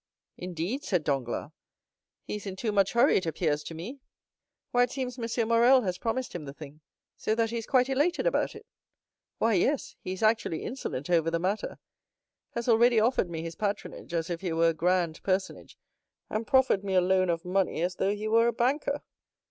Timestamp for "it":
3.17-3.27, 4.81-4.89, 8.55-8.65